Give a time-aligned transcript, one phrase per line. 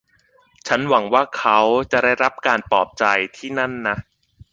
[0.67, 1.59] ฉันหวังว่าเขา
[1.91, 3.03] จะได้รับการปลอบใจ
[3.37, 3.97] ที่นั่นนะ